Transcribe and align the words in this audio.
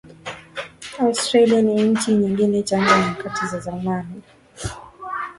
Australia 0.99 1.61
na 1.61 1.71
nchi 1.73 2.17
zingine 2.17 2.63
Tangu 2.63 3.05
nyakati 3.05 3.45
za 3.45 3.59
zamani 3.59 4.21